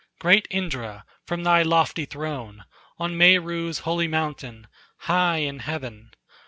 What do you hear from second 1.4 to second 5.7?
thy lofty throne On Meru's holy mountain, high in